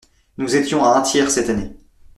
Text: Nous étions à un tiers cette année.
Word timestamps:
Nous 0.39 0.55
étions 0.55 0.83
à 0.83 0.97
un 0.97 1.03
tiers 1.03 1.29
cette 1.29 1.49
année. 1.51 1.75